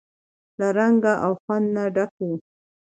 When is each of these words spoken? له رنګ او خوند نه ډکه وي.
له 0.59 0.67
رنګ 0.77 1.03
او 1.25 1.31
خوند 1.41 1.65
نه 1.75 1.83
ډکه 1.95 2.21
وي. 2.29 2.37